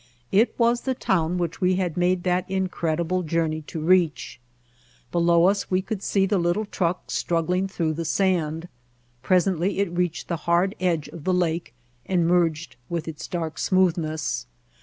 [0.31, 4.39] It was the town which we had made that incredible journey to reach.
[5.11, 8.67] Below us we could see the little truck struggling through the sand.
[9.21, 11.75] Presently it reached the hard edge of the lake
[12.07, 14.47] and merged with its dark smoothness.